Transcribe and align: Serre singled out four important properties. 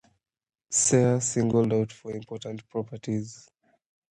Serre 0.71 1.21
singled 1.21 1.71
out 1.71 1.91
four 1.91 2.13
important 2.13 2.67
properties. 2.69 3.47